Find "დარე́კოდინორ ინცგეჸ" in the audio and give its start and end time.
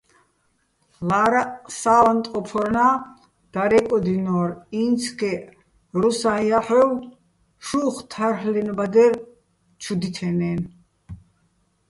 3.53-5.43